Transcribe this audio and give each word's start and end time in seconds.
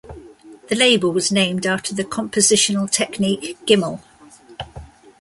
The 0.67 0.73
label 0.73 1.11
was 1.11 1.31
named 1.31 1.67
after 1.67 1.93
the 1.93 2.03
compositional 2.03 2.89
technique 2.89 3.55
gymel. 3.67 4.01